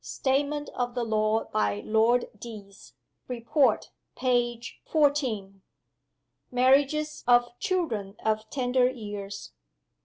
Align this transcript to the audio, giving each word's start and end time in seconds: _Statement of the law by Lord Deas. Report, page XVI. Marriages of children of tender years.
_Statement 0.03 0.67
of 0.73 0.95
the 0.95 1.03
law 1.03 1.43
by 1.43 1.81
Lord 1.85 2.25
Deas. 2.39 2.93
Report, 3.27 3.91
page 4.15 4.81
XVI. 4.91 5.59
Marriages 6.49 7.23
of 7.27 7.51
children 7.59 8.15
of 8.25 8.49
tender 8.49 8.89
years. 8.89 9.51